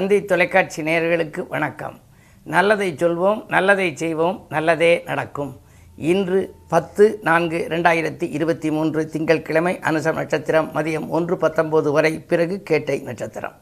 தந்தி 0.00 0.18
தொலைக்காட்சி 0.24 0.80
நேயர்களுக்கு 0.82 1.40
வணக்கம். 1.54 1.96
நல்லதை 2.52 2.86
சொல்வோம் 3.00 3.40
நல்லதை 3.54 3.88
செய்வோம் 4.02 4.46
நல்லதே 4.54 4.90
நடக்கும். 5.08 5.50
இன்று 6.12 6.38
பத்து 6.68 7.04
நான்கு 7.28 7.58
ரெண்டாயிரத்தி 7.72 8.26
இருபத்தி 8.36 8.70
மூன்று 8.76 9.02
திங்கட்கிழமை 9.14 9.74
அனுசம் 9.90 10.18
நட்சத்திரம் 10.20 10.70
மதியம் 10.76 11.08
ஒன்று 11.16 11.36
பத்தொம்போது 11.44 11.92
வரை 11.96 12.12
பிறகு 12.32 12.56
கேட்டை 12.70 12.98
நட்சத்திரம். 13.08 13.58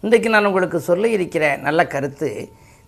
இன்றைக்கு 0.00 0.28
நான் 0.28 0.50
உங்களுக்கு 0.50 0.80
சொல்ல 0.90 1.08
இருக்கிற 1.16 1.56
நல்ல 1.66 1.86
கருத்து 1.86 2.30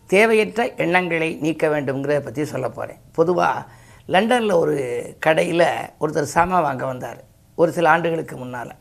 தேவையற்ற 0.06 0.70
எண்ணங்களை 0.84 1.32
நீக்க 1.46 1.68
வேண்டும்ங்கிறத 1.74 2.20
பற்றி 2.28 2.44
சொல்ல 2.54 2.68
போகிறேன் 2.68 3.02
பொதுவாக 3.12 3.66
லண்டனில் 4.06 4.60
ஒரு 4.62 4.78
கடையில் 5.26 5.68
ஒருத்தர் 6.00 6.34
சாமான் 6.36 6.66
வாங்க 6.68 6.86
வந்தார். 6.86 7.20
ஒரு 7.54 7.72
சில 7.78 7.90
ஆண்டுகளுக்கு 7.90 8.36
முன்னால். 8.36 8.74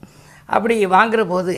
அப்படி 0.56 0.76
வாங்குற 0.96 1.22
போது 1.32 1.54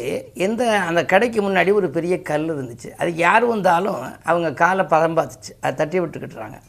எந்த 0.45 0.61
அந்த 0.89 1.01
கடைக்கு 1.11 1.39
முன்னாடி 1.45 1.71
ஒரு 1.79 1.87
பெரிய 1.97 2.15
கல் 2.29 2.47
இருந்துச்சு. 2.55 2.89
அது 3.01 3.11
யார் 3.25 3.45
வந்தாலும் 3.53 4.01
அவங்க 4.31 4.49
காலை 4.61 4.83
பதம் 4.93 5.17
பார்த்துச்சு 5.19 5.53
அதை 5.63 5.73
தட்டி 5.81 5.99
விட்டுக்கிட்டுறாங்க. 6.01 6.59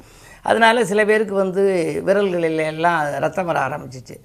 அதனால 0.51 0.85
சில 0.91 1.01
பேருக்கு 1.11 1.35
வந்து 1.45 1.63
விரல்களில் 2.07 2.63
எல்லாம் 2.73 3.01
ரத்தம் 3.25 3.49
வர 3.51 3.59
ஆரம்பிச்சிச்சு. 3.67 4.17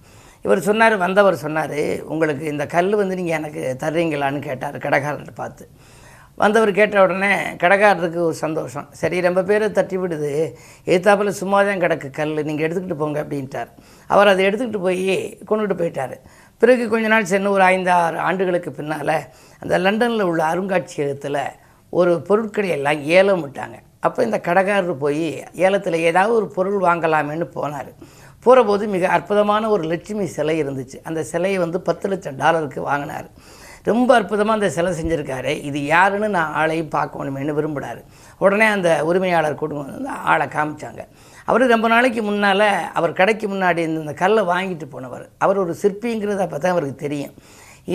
இவர் 0.46 0.68
சொன்னார் 0.70 0.96
வந்தவர் 1.06 1.44
சொன்னார் 1.46 1.80
உங்களுக்கு 2.14 2.46
இந்த 2.54 2.66
கல் 2.76 2.94
வந்து 3.02 3.18
நீங்கள் 3.20 3.38
எனக்கு 3.40 3.64
தர்றீங்களான்னு 3.84 4.42
கேட்டார் 4.50 4.84
கடைக்காரர்கிட்ட 4.86 5.36
பார்த்து. 5.44 5.66
வந்தவர் 6.42 6.72
கேட்ட 6.80 7.04
உடனே 7.04 7.30
கடைக்காரருக்கு 7.62 8.20
ஒரு 8.30 8.36
சந்தோஷம். 8.46 8.88
சரி 9.00 9.18
ரொம்ப 9.28 9.42
பேரை 9.50 9.68
தட்டி 9.78 9.98
விடுது. 10.02 10.32
எதிர்த்தாப்பில் 10.90 11.38
சும்மா 11.40 11.60
தான் 11.70 11.82
கிடக்கு 11.84 12.10
கல் 12.18 12.34
நீங்கள் 12.50 12.66
எடுத்துக்கிட்டு 12.66 13.00
போங்க 13.00 13.18
அப்படின்ட்டார். 13.24 13.72
அவர் 14.10 14.32
அதை 14.32 14.44
எடுத்துக்கிட்டு 14.50 14.82
போய் 14.88 15.08
கொண்டுகிட்டு 15.50 15.80
போயிட்டார். 15.80 16.16
பிறகு 16.62 16.84
கொஞ்ச 16.90 17.08
நாள் 17.08 17.32
சென்று 17.32 17.50
ஒரு 17.52 17.64
ஐந்து 17.64 17.92
ஆறு 17.92 18.18
ஆண்டுகளுக்கு 18.28 18.72
பின்னால் 18.72 19.16
அந்த 19.62 19.74
லண்டனில் 19.78 20.28
உள்ள 20.30 20.42
அருங்காட்சியகத்தில் 20.54 21.42
ஒரு 21.90 22.14
பொருட்களை 22.22 22.70
எல்லாம் 22.70 23.02
ஏலம் 23.18 23.44
விட்டாங்க. 23.46 23.78
அப்போ 24.00 24.20
இந்த 24.24 24.38
கடைக்காரர் 24.48 25.04
போய் 25.04 25.28
ஏலத்தில் 25.66 26.06
ஏதாவது 26.10 26.34
ஒரு 26.34 26.48
பொருள் 26.48 26.80
வாங்கலாமேன்னு 26.82 27.48
போனார். 27.56 27.92
போகிறபோது 28.44 28.88
மிக 28.88 29.08
அற்புதமான 29.08 29.70
ஒரு 29.70 29.84
லட்சுமி 29.84 30.26
சிலை 30.26 30.56
இருந்துச்சு. 30.64 30.98
அந்த 31.04 31.24
சிலையை 31.24 31.60
வந்து 31.60 31.82
பத்து 31.82 32.10
லட்சம் 32.10 32.36
டாலருக்கு 32.36 32.82
வாங்கினார். 32.82 33.30
ரொம்ப 33.84 34.10
அற்புதமாக 34.16 34.58
அந்த 34.60 34.70
சிலை 34.76 34.92
செஞ்சுருக்காரு. 35.00 35.52
இது 35.70 35.80
யாருன்னு 35.86 36.30
நான் 36.30 36.54
ஆளையும் 36.62 36.94
பார்க்கணுமேனு 36.98 37.58
விரும்புகிறார் 37.60 38.02
உடனே 38.38 38.66
அந்த 38.66 38.90
உரிமையாளர் 39.10 39.60
கூட்டம் 39.62 39.86
வந்து 39.86 40.10
ஆளை 40.32 40.48
காமிச்சாங்க. 40.48 41.04
அவர் 41.52 41.72
ரொம்ப 41.74 41.88
நாளைக்கு 41.94 42.22
முன்னால் 42.30 42.68
அவர் 43.00 43.20
கடைக்கு 43.20 43.48
முன்னாடி 43.54 43.82
இந்த 43.88 44.00
இந்த 44.04 44.14
கல்லை 44.22 44.44
வாங்கிட்டு 44.54 44.88
போனவர். 44.96 45.26
அவர் 45.44 45.62
ஒரு 45.64 45.74
சிற்பிங்கிறத 45.84 46.46
அப்போ 46.46 46.58
தான் 46.64 46.74
அவருக்கு 46.76 47.04
தெரியும். 47.06 47.34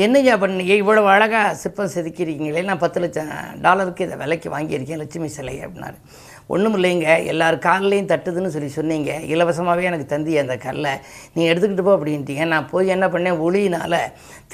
என்னையா 0.04 0.34
பண்ணீங்க 0.42 0.74
இவ்வளோ 0.82 1.00
அழகாக 1.14 1.56
சிற்பம் 1.62 1.90
செதுக்கியிருக்கீங்களே 1.94 2.62
நான் 2.68 2.82
பத்து 2.84 3.00
லட்சம் 3.04 3.32
டாலருக்கு 3.64 4.06
இதை 4.06 4.16
விலைக்கு 4.22 4.48
வாங்கியிருக்கேன் 4.54 5.00
லட்சுமி 5.02 5.28
சிலை 5.36 5.56
அப்படின்னாரு. 5.64 5.98
ஒன்றும் 6.54 6.76
இல்லைங்க 6.78 7.08
எல்லார் 7.32 7.56
கால்லையும் 7.66 8.08
தட்டுதுன்னு 8.12 8.50
சொல்லி 8.54 8.70
சொன்னீங்க. 8.76 9.10
இலவசமாகவே 9.32 9.84
எனக்கு 9.90 10.06
தந்தி 10.12 10.32
அந்த 10.42 10.54
கல்லை. 10.64 10.92
நீ 11.36 11.42
எடுத்துக்கிட்டு 11.50 11.84
போ 11.86 11.92
அப்படின்ட்டீங்க. 11.96 12.44
நான் 12.52 12.68
போய் 12.72 12.92
என்ன 12.94 13.06
பண்ணேன்? 13.14 13.38
ஒளியினால் 13.46 13.98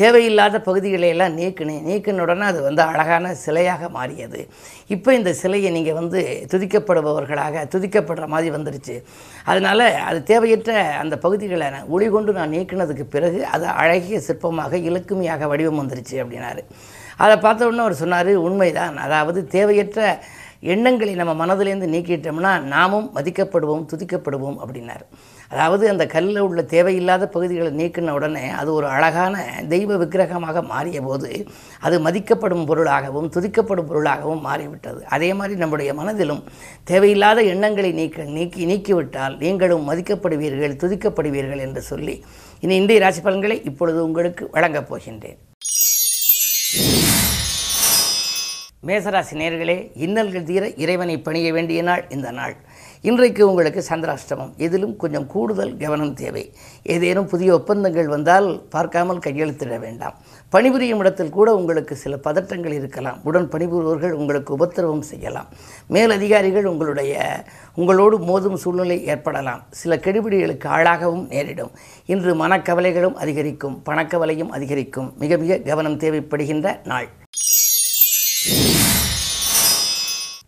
தேவையில்லாத 0.01 0.57
பகுதிகளை 0.69 1.09
எல்லாம் 1.15 1.37
நீக்கினேன். 1.39 1.83
நீக்கின 1.89 2.23
உடனே 2.27 2.45
அது 2.53 2.61
வந்து 2.69 2.83
அழகான 2.91 3.33
சிலையாக 3.45 3.91
மாறியது. 3.97 4.43
இப்போ 4.97 5.11
இந்த 5.19 5.33
சிலையை 5.43 5.73
நீங்கள் 5.77 5.99
வந்து 6.01 6.21
துதிக்கப்படுபவர்களாக 6.53 7.65
துதிக்கப்படுற 7.75 8.27
மாதிரி 8.35 8.53
வந்துருச்சு. 8.57 8.97
அதனால் 9.51 9.87
அது 10.09 10.21
தேவையற்ற 10.33 10.73
அந்த 11.03 11.15
பகுதிகளை 11.27 11.69
நான் 11.77 11.91
ஒளி 11.97 12.09
கொண்டு 12.17 12.39
நான் 12.39 12.55
நீக்கினதுக்கு 12.59 13.07
பிறகு 13.17 13.41
அது 13.57 13.67
அழகிய 13.83 14.19
சிற்பமாக 14.29 14.77
இலக்குமையாக 14.91 15.49
வடிவம் 15.53 15.81
வந்துருச்சு 15.83 16.17
அப்படின்னாரு. 16.25 16.63
அதை 17.25 17.35
பார்த்த 17.45 17.69
உடனே 17.69 17.83
அவர் 17.85 18.03
சொன்னார் 18.03 18.29
உண்மைதான். 18.49 18.97
அதாவது 19.07 19.41
தேவையற்ற 19.55 20.01
எண்ணங்களை 20.63 21.15
நம்ம 21.15 21.33
மனதிலேருந்து 21.41 21.89
நீக்கிட்டோம்னா 21.95 22.53
நாமும் 22.75 23.09
மதிக்கப்படுவோம் 23.17 23.85
துதிக்கப்படுவோம் 23.93 24.59
அப்படின்னார். 24.63 25.05
அதாவது 25.49 25.85
அந்த 25.91 26.05
கல்லில் 26.15 26.45
உள்ள 26.47 26.63
தேவையில்லாத 26.73 27.29
பகுதிகளை 27.35 27.71
நீக்கின 27.81 28.15
உடனே 28.17 28.43
அது 28.61 28.71
ஒரு 28.73 28.87
அழகான 28.87 29.45
தெய்வ 29.73 29.97
விக்கிரகமாக 29.97 30.63
மாறிய 30.73 31.01
போது 31.03 31.31
அது 31.81 31.99
மதிக்கப்படும் 32.07 32.67
பொருளாகவும் 32.71 33.31
துதிக்கப்படும் 33.37 33.89
பொருளாகவும் 33.93 34.45
மாறிவிட்டது. 34.49 35.01
அதே 35.17 35.31
மாதிரி 35.41 35.57
நம்முடைய 35.63 35.93
மனதிலும் 36.01 36.45
தேவையில்லாத 36.85 37.43
எண்ணங்களை 37.55 37.93
நீக்க 38.01 38.29
நீக்கி 38.39 38.65
நீக்கிவிட்டால் 38.73 39.37
நீங்களும் 39.45 39.89
மதிக்கப்படுவீர்கள் 39.91 40.81
துதிக்கப்படுவீர்கள் 40.85 41.65
என்று 41.69 41.85
சொல்லி 41.91 42.17
இனி 42.61 42.77
இந்திய 42.83 43.01
ராசி 43.07 43.21
பலன்களை 43.21 43.59
இப்பொழுது 43.71 44.01
உங்களுக்கு 44.09 44.47
வழங்கப் 44.57 44.91
போகின்றேன். 44.93 45.39
மேசராசி 48.89 49.35
நேர்களே 49.41 49.91
இன்னல்கள் 50.05 50.43
தீர 50.43 50.71
இறைவனை 50.85 51.19
பணிய 51.19 51.53
வேண்டிய 51.53 51.83
நாள் 51.83 52.05
இந்த 52.09 52.31
நாள். 52.31 52.57
இன்றைக்கு 53.01 53.49
உங்களுக்கு 53.49 53.85
சந்திராஷ்டமம். 53.89 54.53
இதிலும் 54.57 54.97
கொஞ்சம் 54.97 55.27
கூடுதல் 55.27 55.77
கவனம் 55.77 56.15
தேவை. 56.15 56.53
ஏதேனும் 56.83 57.27
புதிய 57.27 57.55
ஒப்பந்தங்கள் 57.55 58.09
வந்தால் 58.09 58.63
பார்க்காமல் 58.71 59.19
கையெழுத்திட 59.19 59.79
வேண்டாம். 59.79 60.15
பணிபுரியும் 60.49 60.99
இடத்தில் 60.99 61.29
கூட 61.29 61.55
உங்களுக்கு 61.55 61.97
சில 61.97 62.17
பதட்டங்கள் 62.17 62.73
இருக்கலாம். 62.73 63.21
உடன் 63.25 63.49
பணிபுரிபவர்கள் 63.49 64.11
உங்களுக்கு 64.11 64.53
உபத்திரவம் 64.55 65.03
செய்யலாம். 65.03 65.47
மேலதிகாரிகள் 65.89 66.65
உங்களுடைய 66.65 67.45
உங்களோடு 67.75 68.19
மோதும் 68.19 68.61
சூழ்நிலை 68.65 69.05
ஏற்படலாம். 69.05 69.63
சில 69.71 69.97
கெடுபிடிகளுக்கு 69.97 70.69
ஆளாகவும் 70.79 71.29
நேரிடும். 71.29 71.71
இன்று 72.07 72.47
மனக்கவலைகளும் 72.47 73.15
அதிகரிக்கும். 73.15 73.83
பணக்கவலையும் 73.87 74.49
அதிகரிக்கும். 74.49 75.13
மிக 75.19 75.37
மிக 75.37 75.59
கவனம் 75.59 75.99
தேவைப்படுகின்ற 75.99 76.79
நாள். 76.85 77.09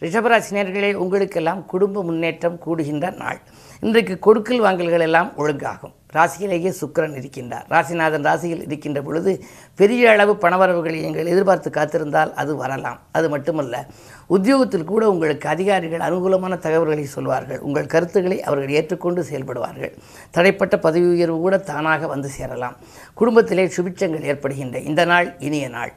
ரிஷபராசினியர்களே 0.02 0.90
உங்களுக்கெல்லாம் 0.94 1.66
குடும்ப 1.66 2.02
முன்னேற்றம் 2.02 2.60
கூடுகின்ற 2.66 3.06
நாள். 3.16 3.40
இன்றைக்கு 3.80 4.18
கொடுக்கல் 4.18 4.62
வாங்கல்கள் 4.64 5.04
எல்லாம் 5.06 5.32
ஒழுங்காகும். 5.36 5.92
ராசியிலேயே 6.16 6.70
சுக்கிரன் 6.80 7.16
இருக்கின்றார். 7.18 7.66
ராசிநாதன் 7.74 8.26
ராசியில் 8.28 8.64
இருக்கின்ற 8.66 9.02
பொழுது 9.02 9.32
பெரிய 9.80 10.10
அளவு 10.10 10.32
பணவரவுகளை 10.44 11.00
நீங்கள் 11.06 11.30
எதிர்பார்த்து 11.32 11.70
காத்திருந்தால் 11.70 12.32
அது 12.32 12.56
வரலாம். 12.56 12.98
அது 13.12 13.28
மட்டுமல்ல 13.28 13.86
உத்தியோகத்தில் 14.26 14.90
கூட 14.92 15.10
உங்களுக்கு 15.10 15.48
அதிகாரிகள் 15.48 16.06
அனுகூலமான 16.08 16.58
தகவல்களை 16.66 17.04
சொல்வார்கள். 17.16 17.58
உங்கள் 17.58 17.92
கருத்துக்களை 17.94 18.42
அவர்கள் 18.42 18.74
ஏற்றுக்கொண்டு 18.80 19.22
செயல்படுவார்கள். 19.30 19.94
தடைப்பட்ட 20.36 20.76
பதவி 20.76 21.08
உயர்வு 21.14 21.38
கூட 21.38 21.58
தானாக 21.58 22.06
வந்து 22.06 22.28
சேரலாம். 22.28 22.76
குடும்பத்திலே 23.14 23.66
சுபிச்சங்கள் 23.76 24.28
ஏற்படுகின்ற 24.32 24.78
இந்த 24.78 25.04
நாள் 25.04 25.36
இனிய 25.38 25.68
நாள். 25.68 25.92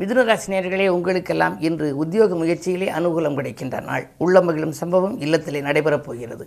மிதுனராசினியர்களே 0.00 0.86
உங்களுக்கெல்லாம் 0.94 1.54
இன்று 1.66 1.86
உத்தியோக 2.02 2.34
முயற்சியிலே 2.40 2.88
அனுகூலம் 2.96 3.36
கிடைக்கின்ற 3.36 3.76
நாள். 3.86 4.02
உள்ள 4.24 4.40
மகிழும் 4.46 4.74
சம்பவம் 4.80 5.14
இல்லத்திலே 5.24 5.60
நடைபெறப் 5.66 6.04
போகிறது. 6.08 6.44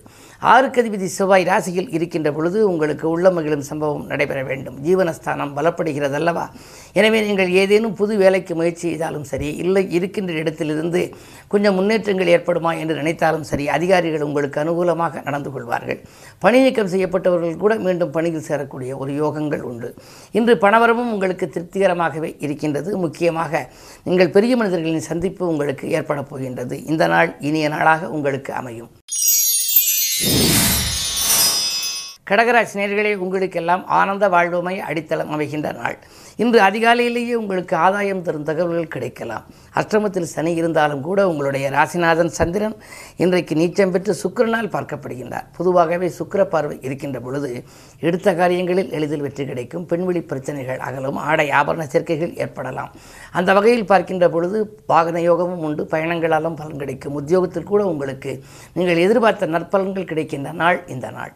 ஆறுக்கதிபதி 0.52 1.08
செவ்வாய் 1.16 1.46
ராசியில் 1.50 1.90
இருக்கின்ற 1.98 2.32
பொழுது 2.36 2.60
உங்களுக்கு 2.72 3.06
உள்ள 3.14 3.30
மகிழும் 3.38 3.64
சம்பவம் 3.70 4.04
நடைபெற 4.12 4.42
வேண்டும். 4.50 4.76
ஜீவனஸ்தானம் 4.88 5.54
பலப்படுகிறது 5.56 6.18
அல்லவா 6.20 6.46
எனவே 7.00 7.22
நீங்கள் 7.30 7.50
ஏதேனும் 7.62 7.96
புது 8.02 8.14
வேலைக்கு 8.24 8.54
முயற்சி 8.60 8.86
செய்தாலும் 8.86 9.26
சரி 9.32 9.50
இல்லை 9.64 9.84
இருக்கின்ற 10.00 10.36
இடத்திலிருந்து 10.44 11.02
கொஞ்சம் 11.56 11.78
முன்னேற்றங்கள் 11.80 12.32
ஏற்படுமா 12.36 12.74
என்று 12.84 13.00
நினைத்தாலும் 13.02 13.48
சரி 13.52 13.68
அதிகாரிகள் 13.78 14.28
உங்களுக்கு 14.30 14.62
அனுகூலமாக 14.66 15.26
நடந்து 15.30 15.52
கொள்வார்கள். 15.56 16.00
பணி 16.46 16.62
நீக்கம் 16.68 16.94
செய்யப்பட்டவர்கள் 16.94 17.60
கூட 17.66 17.80
மீண்டும் 17.88 18.14
பணியில் 18.20 18.48
சேரக்கூடிய 18.52 18.92
ஒரு 19.02 19.12
யோகங்கள் 19.24 19.66
உண்டு. 19.72 19.92
இன்று 20.38 20.56
பணவரமும் 20.68 21.12
உங்களுக்கு 21.18 21.46
திருப்திகரமாகவே 21.58 22.32
இருக்கின்றது. 22.48 22.90
முக்கியமாக 23.08 23.38
நீங்கள் 24.04 24.30
பெரிய 24.30 24.58
மனிதர்களின் 24.58 25.10
சந்திப்பு 25.12 25.48
உங்களுக்கு 25.48 25.90
ஏற்பட 25.90 26.24
போகின்றது. 26.24 26.86
இந்த 26.86 27.08
நாள் 27.08 27.36
இனிய 27.40 27.70
நாளாக 27.70 28.10
உங்களுக்கு 28.10 28.54
அமையும். 28.54 28.92
கடகராசி 32.30 32.76
நேர்களே 32.80 33.12
உங்களுக்கெல்லாம் 33.26 33.84
ஆனந்த 34.00 34.26
வாழ்வுமை 34.34 34.74
அடித்தளம் 34.88 35.32
அமைகின்ற 35.36 35.70
நாள். 35.80 35.96
இன்று 36.44 36.60
அதிகாலையிலேயே 36.66 37.34
உங்களுக்கு 37.42 37.76
ஆதாயம் 37.86 38.22
தரும் 38.26 38.46
தகவல்கள் 38.50 38.92
கிடைக்கலாம். 38.96 39.46
அஷ்டமத்தில் 39.80 40.30
சனி 40.34 40.52
இருந்தாலும் 40.60 41.02
கூட 41.08 41.20
உங்களுடைய 41.32 41.66
ராசிநாதன் 41.78 42.32
சந்திரன் 42.40 42.76
இன்றைக்கு 43.24 43.56
நீச்சம் 43.62 43.94
பெற்று 43.96 44.14
சுக்கரனால் 44.22 44.70
பார்க்கப்படுகின்றார். 44.76 45.48
பொதுவாகவே 45.58 46.10
சுக்கர 46.20 46.44
பார்வை 46.54 46.78
இருக்கின்ற 46.88 47.20
பொழுது 47.26 47.50
எடுத்த 48.08 48.36
காரியங்களில் 48.42 48.94
எளிதில் 49.00 49.26
வெற்றி 49.26 49.46
கிடைக்கும். 49.52 49.88
பெண்வெளி 49.92 50.22
பிரச்சனைகள் 50.32 50.80
அகலும் 50.90 51.20
ஆடை 51.30 51.48
ஆபரண 51.62 51.88
சேர்க்கைகள் 51.96 52.38
ஏற்படலாம். 52.46 52.94
அந்த 53.40 53.50
வகையில் 53.60 53.90
பார்க்கின்ற 53.94 54.28
பொழுது 54.38 54.60
வாகன 54.94 55.22
யோகமும் 55.30 55.66
உண்டு. 55.70 55.84
பயணங்களாலும் 55.96 56.60
பலன் 56.62 56.82
கிடைக்கும். 56.84 57.18
உத்தியோகத்தில் 57.22 57.70
கூட 57.74 57.84
உங்களுக்கு 57.94 58.34
நீங்கள் 58.80 59.04
எதிர்பார்த்த 59.08 59.54
நற்பலன்கள் 59.58 60.10
கிடைக்கின்ற 60.14 60.52
நாள் 60.64 60.80
இந்த 60.96 61.10
நாள். 61.20 61.34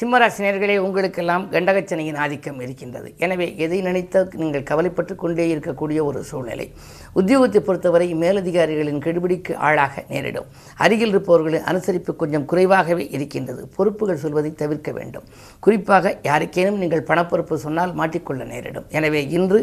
சிம்மராசினியர்களே 0.00 0.74
உங்களுக்கெல்லாம் 0.84 1.42
கண்டகச்சனையின் 1.54 2.18
ஆதிக்கம் 2.24 2.60
இருக்கின்றது. 2.64 3.08
எனவே 3.24 3.46
எதை 3.64 3.78
நினைத்த 3.86 4.22
நீங்கள் 4.42 4.64
கவலைப்பட்டு 4.70 5.14
கொண்டே 5.22 5.44
இருக்கக்கூடிய 5.54 5.98
ஒரு 6.10 6.20
சூழ்நிலை. 6.28 6.66
உத்தியோகத்தை 7.20 7.60
பொறுத்தவரை 7.66 8.08
மேலதிகாரிகளின் 8.22 9.02
கெடுபிடிக்கு 9.06 9.54
ஆளாக 9.68 10.04
நேரிடும். 10.12 10.48
அருகில் 10.84 11.12
இருப்பவர்களின் 11.14 11.68
அனுசரிப்பு 11.72 12.14
கொஞ்சம் 12.22 12.48
குறைவாகவே 12.52 13.06
இருக்கின்றது. 13.18 13.62
பொறுப்புகள் 13.76 14.22
சொல்வதை 14.24 14.54
தவிர்க்க 14.62 14.90
வேண்டும். 15.00 15.28
குறிப்பாக 15.66 16.16
யாருக்கேனும் 16.30 16.80
நீங்கள் 16.84 17.06
பணப்பொறுப்பு 17.12 17.62
சொன்னால் 17.66 17.94
மாட்டிக்கொள்ள 18.00 18.44
நேரிடும். 18.54 18.88
எனவே 19.00 19.22
இன்று 19.38 19.60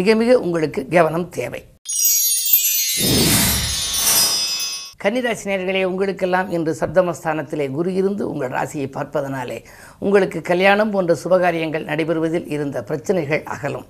மிக 0.00 0.14
மிக 0.22 0.40
உங்களுக்கு 0.46 0.82
கவனம் 0.98 1.30
தேவை. 1.38 1.62
கன்னிராசினியர்களே 5.04 5.84
உங்களுக்கெல்லாம் 5.84 6.50
இன்று 6.50 6.76
சப்தமஸ்தானத்திலே 6.80 7.70
குரு 7.70 7.94
இருந்து 7.94 8.30
உங்கள் 8.30 8.50
ராசியை 8.50 8.86
பார்ப்பதனாலே 8.92 9.58
உங்களுக்கு 9.98 10.40
கல்யாணம் 10.40 10.90
போன்ற 10.90 11.16
சுபகாரியங்கள் 11.24 11.84
நடைபெறுவதில் 11.90 12.46
இருந்த 12.46 12.82
பிரச்சனைகள் 12.82 13.42
அகலும். 13.54 13.84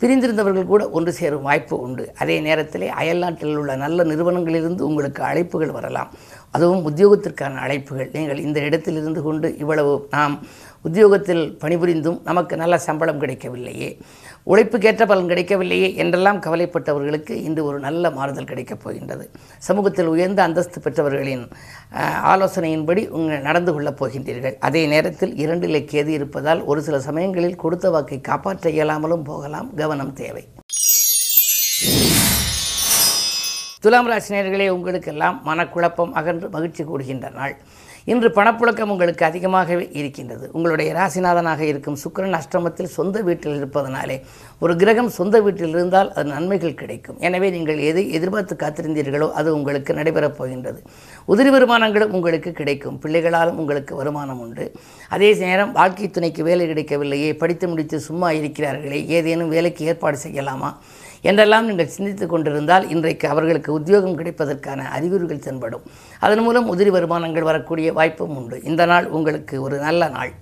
பிரிந்திருந்தவர்கள் 0.00 0.70
கூட 0.72 0.82
ஒன்று 0.88 1.12
சேரும் 1.12 1.42
வாய்ப்பு 1.42 1.80
உண்டு. 1.80 2.12
அதே 2.18 2.40
நேரத்திலே 2.40 2.88
அயல்நாட்டில் 2.88 3.56
உள்ள 3.56 3.76
நல்ல 3.76 4.04
நிறுவனங்களிலிருந்து 4.04 4.80
உங்களுக்கு 4.80 5.22
அழைப்புகள் 5.22 5.72
வரலாம். 5.78 6.10
அதுவும் 6.50 6.84
உத்தியோகத்திற்கான 6.90 7.60
அழைப்புகள். 7.66 8.10
நீங்கள் 8.12 8.38
இந்த 8.38 8.60
இடத்திலிருந்து 8.60 9.22
கொண்டு 9.22 9.56
இவ்வளவு 9.56 10.06
நாம் 10.10 10.36
உத்தியோகத்தில் 10.82 11.58
பணிபுரிந்தும் 11.62 12.20
நமக்கு 12.24 12.56
நல்ல 12.56 12.78
சம்பளம் 12.78 13.20
கிடைக்கவில்லையே 13.20 13.88
உழைப்புக்கேற்ற 14.42 15.06
பலன் 15.06 15.26
கிடைக்கவில்லையே 15.26 15.88
என்றெல்லாம் 15.94 16.40
கவலைப்பட்டவர்களுக்கு 16.40 17.30
இன்று 17.30 17.64
ஒரு 17.64 17.78
நல்ல 17.78 18.10
மாறுதல் 18.10 18.48
கிடைக்கப் 18.50 18.82
போகின்றது. 18.82 19.30
சமூகத்தில் 19.58 20.06
உயர்ந்த 20.06 20.42
அந்தஸ்து 20.42 20.80
பெற்றவர்களின் 20.80 21.44
ஆலோசனையின்படி 22.32 23.08
உங்கள் 23.08 23.46
நடந்து 23.48 23.72
கொள்ளப் 23.72 24.04
போகின்றீர்கள். 24.04 24.56
அதே 24.60 24.86
நேரத்தில் 24.86 25.34
இரண்டிலே 25.34 25.82
கேது 25.92 26.08
இருப்பதால் 26.08 26.64
ஒரு 26.64 26.82
சில 26.82 27.00
சமயங்களில் 27.00 27.60
கொடுத்த 27.64 27.90
வாக்கை 27.90 28.20
காப்பாற்ற 28.20 28.70
இயலாமலும் 28.70 29.24
போகலாம். 29.24 29.74
கவனம் 29.74 30.12
தேவை. 30.12 30.44
துலாம் 33.80 34.08
ராசினியர்களே 34.10 34.68
உங்களுக்கெல்லாம் 34.68 35.36
மனக்குழப்பம் 35.46 36.10
அகன்று 36.12 36.48
மகிழ்ச்சி 36.48 36.82
கூடுகின்ற 36.84 37.28
நாள். 37.32 37.54
இன்று 38.04 38.28
பணப்புழக்கம் 38.28 38.92
உங்களுக்கு 38.92 39.24
அதிகமாகவே 39.24 39.88
இருக்கின்றது. 39.92 40.50
உங்களுடைய 40.52 40.94
ராசிநாதனாக 40.94 41.60
இருக்கும் 41.60 41.96
சுக்கிரன் 42.04 42.36
அஷ்டமத்தில் 42.38 42.90
சொந்த 42.96 43.20
வீட்டில் 43.20 43.56
இருப்பதனாலே 43.56 44.16
ஒரு 44.58 44.76
கிரகம் 44.76 45.08
சொந்த 45.08 45.40
வீட்டில் 45.40 45.68
இருந்தால் 45.68 46.12
அது 46.12 46.28
நன்மைகள் 46.30 46.74
கிடைக்கும். 46.74 47.18
எனவே 47.18 47.50
நீங்கள் 47.50 47.78
எதை 47.78 48.12
எதிர்பார்த்து 48.12 48.56
காத்திருந்தீர்களோ 48.62 49.30
அது 49.30 49.54
உங்களுக்கு 49.56 49.94
நடைபெறப் 49.94 50.38
போகின்றது. 50.38 50.82
உதிரி 51.28 51.50
வருமானங்களும் 51.56 52.10
உங்களுக்கு 52.10 52.52
கிடைக்கும். 52.52 53.00
பிள்ளைகளாலும் 53.04 53.60
உங்களுக்கு 53.64 53.94
வருமானம் 53.94 54.40
உண்டு. 54.40 54.72
அதே 55.08 55.34
நேரம் 55.34 55.72
வாழ்க்கை 55.72 56.10
துணைக்கு 56.10 56.42
வேலை 56.42 56.66
கிடைக்கவில்லையே 56.66 57.36
படித்து 57.36 57.68
முடித்து 57.68 58.00
சும்மா 58.00 58.30
இருக்கிறார்களே 58.30 59.06
ஏதேனும் 59.06 59.48
வேலைக்கு 59.48 59.84
ஏற்பாடு 59.84 60.18
செய்யலாமா? 60.26 60.72
என்றெல்லாம் 61.28 61.66
நீங்கள் 61.66 61.94
சிந்தித்து 61.96 62.26
கொண்டிருந்தால் 62.26 62.90
இன்றைக்கு 62.90 63.28
அவர்களுக்கு 63.28 63.72
உத்தியோகம் 63.72 64.18
கிடைப்பதற்கான 64.18 64.86
அறிகுறிகள் 64.96 65.44
தென்படும். 65.46 65.84
அதன் 66.20 66.44
மூலம் 66.46 66.68
உதிரி 66.72 66.90
வருமானங்கள் 66.96 67.48
வரக்கூடிய 67.50 67.92
வாய்ப்பும் 67.92 68.36
உண்டு. 68.36 68.58
இந்த 68.64 68.84
நாள் 68.86 69.08
உங்களுக்கு 69.16 69.62
ஒரு 69.62 69.78
நல்ல 69.78 70.08
நாள். 70.08 70.32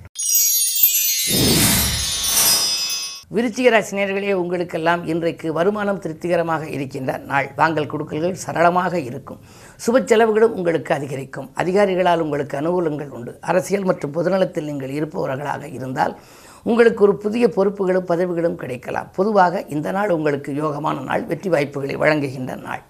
விருச்சிக 3.37 3.69
ராசினியர்களே 3.73 4.33
உங்களுக்கெல்லாம் 4.33 5.07
இன்றைக்கு 5.07 5.53
வருமானம் 5.53 5.99
திருப்திகரமாக 5.99 6.69
இருக்கின்ற 6.69 7.17
நாள். 7.19 7.49
வாங்கல் 7.57 7.91
கொடுக்கல்கள் 7.93 8.39
சரளமாக 8.45 9.01
இருக்கும். 9.01 9.41
சுப 9.87 10.05
செலவுகளும் 10.05 10.55
உங்களுக்கு 10.55 10.95
அதிகரிக்கும். 10.95 11.51
அதிகாரிகளால் 11.57 12.23
உங்களுக்கு 12.27 12.57
அனுகூலங்கள் 12.61 13.09
உண்டு. 13.09 13.39
அரசியல் 13.41 13.85
மற்றும் 13.85 14.15
பொதுநலத்தில் 14.15 14.69
நீங்கள் 14.71 14.95
இருப்பவர்களாக 14.99 15.73
இருந்தால் 15.73 16.15
உங்களுக்கு 16.65 17.01
ஒரு 17.07 17.15
புதிய 17.25 17.45
பொறுப்புகளும் 17.57 18.09
பதவிகளும் 18.11 18.61
கிடைக்கலாம். 18.63 19.09
பொதுவாக 19.19 19.65
இந்த 19.77 19.91
நாள் 19.93 20.15
உங்களுக்கு 20.17 20.53
யோகமான 20.63 21.05
நாள் 21.11 21.27
வெற்றி 21.33 21.51
வாய்ப்புகளை 21.55 21.97
வழங்குகின்ற 22.05 22.55
நாள். 22.69 22.83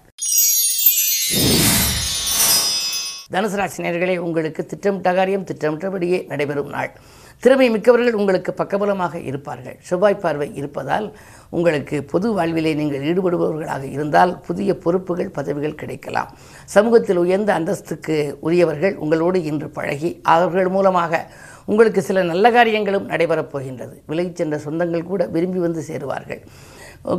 தனுசு 3.33 3.57
ராசினியர்களே 3.59 4.17
உங்களுக்கு 4.17 4.61
திட்டமிட்ட 4.65 5.09
காரியம் 5.17 5.47
திட்டமிட்டபடியே 5.49 6.19
நடைபெறும் 6.29 6.71
நாள். 6.75 6.91
திறமை 7.43 7.67
மிக்கவர்கள் 7.73 8.17
உங்களுக்கு 8.19 8.51
பக்கபலமாக 8.61 9.19
இருப்பார்கள். 9.29 9.75
செவ்வாய் 9.89 10.21
பார்வை 10.23 10.47
இருப்பதால் 10.59 11.05
உங்களுக்கு 11.57 11.97
பொது 12.11 12.27
வாழ்விலே 12.37 12.71
நீங்கள் 12.79 13.05
ஈடுபடுபவர்களாக 13.09 13.85
இருந்தால் 13.95 14.31
புதிய 14.47 14.73
பொறுப்புகள் 14.85 15.29
பதவிகள் 15.37 15.77
கிடைக்கலாம். 15.81 16.31
சமூகத்தில் 16.75 17.21
உயர்ந்த 17.23 17.53
அந்தஸ்துக்கு 17.59 18.17
உரியவர்கள் 18.47 18.97
உங்களோடு 19.05 19.41
இன்று 19.51 19.69
பழகி 19.77 20.11
அவர்கள் 20.35 20.69
மூலமாக 20.77 21.21
உங்களுக்கு 21.69 22.01
சில 22.01 22.23
நல்ல 22.23 22.51
காரியங்களும் 22.51 23.09
நடைபெறப் 23.09 23.49
போகின்றது. 23.49 24.03
விலகிச் 24.07 24.35
சென்ற 24.35 24.57
சொந்தங்கள் 24.57 25.03
கூட 25.03 25.25
விரும்பி 25.25 25.57
வந்து 25.57 25.83
சேருவார்கள். 25.87 26.41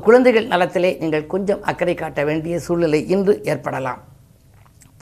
குழந்தைகள் 0.00 0.46
நலத்திலே 0.46 0.96
நீங்கள் 1.00 1.26
கொஞ்சம் 1.26 1.62
அக்கறை 1.62 1.94
காட்ட 1.94 2.24
வேண்டிய 2.24 2.58
சூழ்நிலை 2.58 3.08
இன்று 3.08 3.40
ஏற்படலாம். 3.44 4.02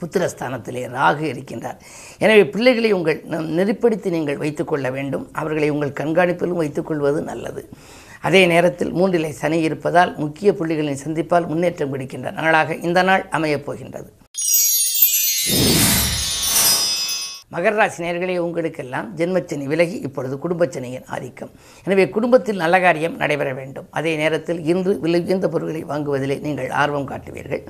புத்திரஸ்தானத்திலே 0.01 0.87
ராகு 0.87 1.23
இருக்கின்றார். 1.23 1.77
எனவே 2.17 2.45
பிள்ளைகளை 2.45 2.91
உங்கள் 2.91 3.23
ந- 3.29 3.33
நெறிப்படுத்தி 3.33 4.09
நீங்கள் 4.09 4.37
வைத்துக்கொள்ள 4.37 4.89
வேண்டும். 4.89 5.29
அவர்களை 5.31 5.69
உங்கள் 5.69 5.93
கண்காணிப்பிலும் 5.99 6.55
வைத்துக்கொள்வது 6.55 7.21
நல்லது. 7.21 7.69
அதே 8.21 8.45
நேரத்தில் 8.45 8.93
மூன்றிலே 8.93 9.29
சனி 9.29 9.59
இருப்பதால் 9.59 10.17
முக்கிய 10.17 10.53
புள்ளிகளை 10.53 10.97
சந்திப்பால் 11.05 11.47
முன்னேற்றம் 11.47 11.91
கிடைக்கின்ற 11.91 12.31
நாளாக 12.31 12.75
இந்த 12.75 13.03
நாள் 13.03 13.25
அமையப் 13.29 13.65
போகின்றது. 13.65 14.13
மகர 17.53 17.73
ராசி 17.77 17.99
நேர்களே 18.03 18.33
உங்களுக்கெல்லாம் 18.37 19.07
ஜென்மச்சனி 19.19 19.65
விலகி 19.71 19.95
இப்பொழுது 20.07 20.35
குடும்பச்சனியின் 20.43 21.07
ஆதிக்கம். 21.15 21.51
எனவே 21.85 22.03
குடும்பத்தில் 22.15 22.59
நல்ல 22.63 22.75
காரியம் 22.83 23.15
நடைபெற 23.21 23.53
வேண்டும். 23.59 23.87
அதே 23.99 24.11
நேரத்தில் 24.21 24.59
இன்று 24.71 24.91
விலை 25.05 25.21
உயர்ந்த 25.23 25.47
பொருட்களை 25.53 25.81
வாங்குவதிலே 25.91 26.37
நீங்கள் 26.45 26.69
ஆர்வம் 26.81 27.07
காட்டுவீர்கள். 27.11 27.63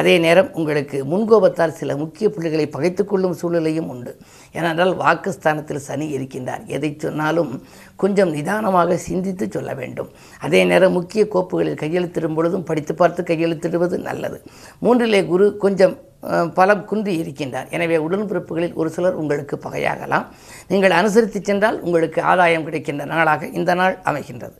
அதே 0.00 0.18
நேரம் 0.18 0.50
உங்களுக்கு 0.58 1.00
முன்கோபத்தால் 1.12 1.74
சில 1.80 1.96
முக்கிய 2.02 2.28
புள்ளிகளை 2.34 2.66
பகைத்துக்கொள்ளும் 2.76 3.38
சூழ்நிலையும் 3.40 3.88
உண்டு. 3.94 4.14
ஏனென்றால் 4.58 4.94
வாக்குஸ்தானத்தில் 5.02 5.84
சனி 5.88 6.08
இருக்கின்றார். 6.18 6.62
எதை 6.76 6.92
சொன்னாலும் 6.98 7.52
கொஞ்சம் 7.96 8.30
நிதானமாக 8.36 9.00
சிந்தித்து 9.08 9.44
சொல்ல 9.50 9.72
வேண்டும். 9.82 10.12
அதே 10.46 10.62
நேரம் 10.64 10.96
முக்கிய 11.00 11.24
கோப்புகளில் 11.34 11.82
கையெழுத்திடும் 11.84 12.38
பொழுதும் 12.38 12.68
படித்து 12.70 12.94
பார்த்து 12.94 13.22
கையெழுத்திடுவது 13.32 13.98
நல்லது. 14.08 14.40
மூன்றிலே 14.84 15.26
குரு 15.34 15.48
கொஞ்சம் 15.66 15.96
பலம் 16.58 16.84
குந்தி 16.90 17.12
இருக்கின்றார். 17.22 17.68
எனவே 17.76 17.96
உடன்பிறப்புகளில் 18.06 18.74
ஒரு 18.80 18.90
சிலர் 18.96 19.20
உங்களுக்கு 19.22 19.56
பகையாகலாம். 19.64 20.26
நீங்கள் 20.72 20.98
அனுசரித்து 21.00 21.40
சென்றால் 21.42 21.80
உங்களுக்கு 21.80 22.22
ஆதாயம் 22.32 22.64
கிடைக்கின்ற 22.64 23.04
நாளாக 23.04 23.46
இந்த 23.60 23.74
நாள் 23.74 23.96
அமைகின்றது. 24.10 24.56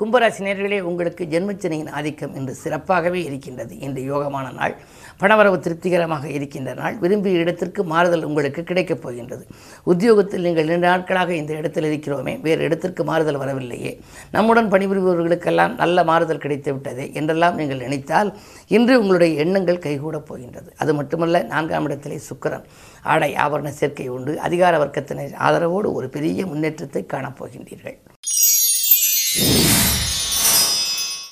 கும்பராசி 0.00 0.40
நேர்களே 0.46 0.80
உங்களுக்கு 0.90 1.22
ஜென்மச்சனியின் 1.32 1.90
ஆதிக்கம் 1.98 2.34
இன்று 2.34 2.52
சிறப்பாகவே 2.64 3.20
இருக்கின்றது. 3.28 3.74
இன்று 3.86 4.02
யோகமான 4.12 4.46
நாள். 4.60 4.74
பணவரவு 5.22 5.56
திருப்திகரமாக 5.64 6.24
இருக்கின்ற 6.36 6.70
நாள் 6.80 6.96
விரும்பிய 7.02 7.42
இடத்திற்கு 7.44 7.84
மாறுதல் 7.92 8.26
உங்களுக்கு 8.28 8.62
கிடைக்கப் 8.70 9.02
போகின்றது. 9.04 9.44
உத்தியோகத்தில் 9.92 10.46
நீங்கள் 10.46 10.68
நீண்ட 10.70 10.86
நாட்களாக 10.92 11.34
இந்த 11.40 11.52
இடத்தில் 11.60 11.88
இருக்கிறோமே 11.90 12.34
வேறு 12.46 12.64
இடத்திற்கு 12.68 13.04
மாறுதல் 13.10 13.40
வரவில்லையே. 13.42 13.92
நம்முடன் 14.36 14.70
பணிபுரிபவர்களுக்கெல்லாம் 14.74 15.74
நல்ல 15.82 16.04
மாறுதல் 16.10 16.42
கிடைத்து 16.44 16.70
விட்டதே 16.76 17.06
என்றெல்லாம் 17.20 17.58
நீங்கள் 17.60 17.84
நினைத்தால் 17.86 18.32
இன்று 18.76 18.96
உங்களுடைய 19.02 19.32
எண்ணங்கள் 19.46 19.84
கைகூடப் 19.86 20.28
போகின்றது. 20.30 20.70
அது 20.82 20.94
மட்டுமல்ல 21.00 21.42
நான்காம் 21.54 21.88
இடத்திலே 21.90 22.20
சுக்கரம் 22.30 22.66
ஆடை 23.12 23.30
ஆபரண 23.44 23.68
சேர்க்கை 23.80 24.08
உண்டு. 24.16 24.32
அதிகார 24.48 24.74
வர்க்கத்தினர் 24.84 25.36
ஆதரவோடு 25.48 25.90
ஒரு 25.98 26.08
பெரிய 26.16 26.46
முன்னேற்றத்தை 26.52 27.04
காணப்போகின்றீர்கள் 27.14 27.98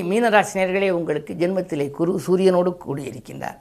மீனராசினியர்களே 0.02 0.90
உங்களுக்கு 0.90 1.34
ஜென்மத்திலே 1.34 1.90
குரு 1.90 2.20
சூரியனோடு 2.26 2.72
கூடியிருக்கின்றார். 2.86 3.58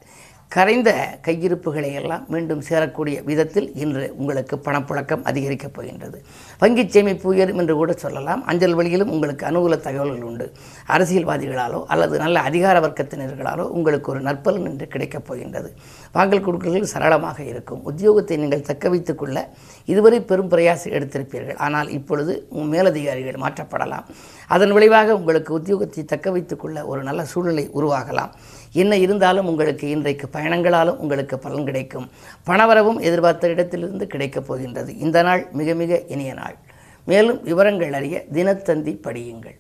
கரைந்த 0.52 1.20
கையிருப்புகளை 1.26 1.94
எல்லாம் 1.94 2.26
மீண்டும் 2.28 2.62
சேரக்கூடிய 2.70 3.24
விதத்தில் 3.24 3.68
இன்று 3.76 4.14
உங்களுக்கு 4.18 4.56
பணப்புழக்கம் 4.56 5.24
அதிகரிக்கப் 5.24 5.74
போகின்றது. 5.74 6.24
வங்கிச் 6.62 6.94
சேமிப்பு 6.94 7.30
உயரும் 7.30 7.58
என்று 7.58 7.76
கூட 7.76 7.94
சொல்லலாம். 7.94 8.46
அஞ்சல் 8.46 8.74
வழியிலும் 8.74 9.10
உங்களுக்கு 9.10 9.46
அனுகூல 9.46 9.78
தகவல்கள் 9.78 10.22
உண்டு. 10.22 10.52
அரசியல்வாதிகளாலோ 10.88 11.84
அல்லது 11.88 12.18
நல்ல 12.18 12.40
அதிகார 12.40 12.80
வர்க்கத்தினர்களாலோ 12.80 13.66
உங்களுக்கு 13.78 14.12
ஒரு 14.12 14.22
நற்பலன் 14.22 14.70
என்று 14.72 14.88
கிடைக்கப் 14.88 15.28
போகின்றது. 15.28 15.74
வாங்கல் 16.12 16.46
கொடுக்கல்கள் 16.48 16.92
சரளமாக 16.94 17.44
இருக்கும். 17.44 17.84
உத்தியோகத்தை 17.92 18.38
நீங்கள் 18.38 18.62
தக்க 18.62 18.90
வைத்துக் 18.90 19.18
கொள்ள 19.18 19.50
இதுவரை 19.86 20.22
பெரும் 20.22 20.52
பிரயாசம் 20.52 20.96
எடுத்திருப்பீர்கள். 21.00 21.58
ஆனால் 21.58 21.90
இப்பொழுது 21.90 22.46
உம் 22.50 22.74
மேலதிகாரிகள் 22.74 23.42
மாற்றப்படலாம். 23.46 24.08
அதன் 24.48 24.72
விளைவாக 24.72 25.18
உங்களுக்கு 25.18 25.60
உத்தியோகத்தை 25.60 26.06
தக்க 26.06 26.32
வைத்துக் 26.32 26.60
கொள்ள 26.60 26.86
ஒரு 26.86 27.04
நல்ல 27.04 27.26
சூழ்நிலை 27.26 27.70
உருவாகலாம். 27.74 28.34
என்ன 28.72 28.98
இருந்தாலும் 28.98 29.48
உங்களுக்கு 29.48 29.90
இன்றைக்கு 29.90 30.28
பயணங்களாலும் 30.34 30.96
உங்களுக்கு 30.96 31.40
பலன் 31.40 31.66
கிடைக்கும். 31.66 32.10
பணவரவும் 32.46 33.00
எதிர்பார்த்த 33.00 33.48
இடத்திலிருந்து 33.48 34.08
கிடைக்கப் 34.08 34.48
போகின்றது. 34.48 34.98
இந்த 34.98 35.22
நாள் 35.22 35.48
மிக 35.52 35.74
மிக 35.74 36.02
இனிய 36.08 36.34
நாள். 36.34 36.56
மேலும் 37.06 37.44
விவரங்கள் 37.44 37.94
அறிய 37.94 38.26
தினத்தந்தி 38.34 38.98
படியுங்கள். 39.04 39.58